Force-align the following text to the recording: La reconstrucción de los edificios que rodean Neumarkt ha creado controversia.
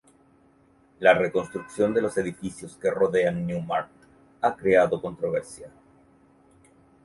La 0.97 1.13
reconstrucción 1.13 1.93
de 1.93 2.01
los 2.01 2.17
edificios 2.17 2.75
que 2.75 2.89
rodean 2.89 3.45
Neumarkt 3.45 3.91
ha 4.41 4.55
creado 4.55 4.99
controversia. 4.99 5.69